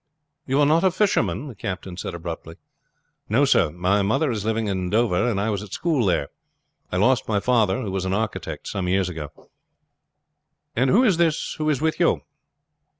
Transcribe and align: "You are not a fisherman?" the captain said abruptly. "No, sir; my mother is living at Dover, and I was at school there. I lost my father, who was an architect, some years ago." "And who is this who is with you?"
"You 0.47 0.59
are 0.59 0.65
not 0.65 0.83
a 0.83 0.89
fisherman?" 0.89 1.47
the 1.47 1.53
captain 1.53 1.95
said 1.95 2.15
abruptly. 2.15 2.55
"No, 3.29 3.45
sir; 3.45 3.69
my 3.69 4.01
mother 4.01 4.31
is 4.31 4.43
living 4.43 4.67
at 4.67 4.89
Dover, 4.89 5.29
and 5.29 5.39
I 5.39 5.51
was 5.51 5.61
at 5.61 5.73
school 5.73 6.07
there. 6.07 6.29
I 6.91 6.97
lost 6.97 7.27
my 7.27 7.39
father, 7.39 7.83
who 7.83 7.91
was 7.91 8.05
an 8.05 8.13
architect, 8.15 8.67
some 8.67 8.87
years 8.87 9.09
ago." 9.09 9.29
"And 10.75 10.89
who 10.89 11.03
is 11.03 11.17
this 11.17 11.53
who 11.59 11.69
is 11.69 11.81
with 11.81 11.99
you?" 11.99 12.21